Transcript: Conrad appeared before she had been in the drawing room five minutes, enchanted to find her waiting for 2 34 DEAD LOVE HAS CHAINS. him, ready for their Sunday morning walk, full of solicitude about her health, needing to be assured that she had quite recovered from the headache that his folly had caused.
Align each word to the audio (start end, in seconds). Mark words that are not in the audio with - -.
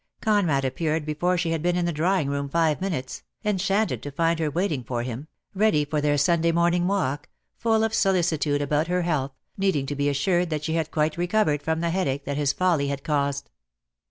Conrad 0.19 0.65
appeared 0.65 1.05
before 1.05 1.37
she 1.37 1.51
had 1.51 1.61
been 1.61 1.75
in 1.75 1.85
the 1.85 1.91
drawing 1.91 2.27
room 2.27 2.49
five 2.49 2.81
minutes, 2.81 3.21
enchanted 3.45 4.01
to 4.01 4.09
find 4.09 4.39
her 4.39 4.49
waiting 4.49 4.83
for 4.83 5.03
2 5.03 5.05
34 5.05 5.05
DEAD 5.05 5.05
LOVE 5.05 5.05
HAS 5.05 5.15
CHAINS. 5.15 5.53
him, 5.55 5.61
ready 5.61 5.85
for 5.85 6.01
their 6.01 6.17
Sunday 6.17 6.51
morning 6.51 6.87
walk, 6.87 7.29
full 7.55 7.83
of 7.83 7.93
solicitude 7.93 8.63
about 8.63 8.87
her 8.87 9.03
health, 9.03 9.35
needing 9.59 9.85
to 9.85 9.95
be 9.95 10.09
assured 10.09 10.49
that 10.49 10.63
she 10.63 10.73
had 10.73 10.89
quite 10.89 11.17
recovered 11.17 11.61
from 11.61 11.81
the 11.81 11.91
headache 11.91 12.25
that 12.25 12.35
his 12.37 12.51
folly 12.51 12.87
had 12.87 13.03
caused. 13.03 13.51